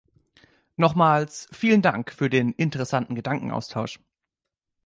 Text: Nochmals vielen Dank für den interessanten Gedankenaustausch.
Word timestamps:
Nochmals 0.77 1.47
vielen 1.51 1.83
Dank 1.83 2.11
für 2.11 2.27
den 2.27 2.53
interessanten 2.53 3.13
Gedankenaustausch. 3.13 3.99